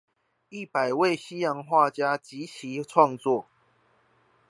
[0.49, 3.45] 一百位西洋畫家及其創作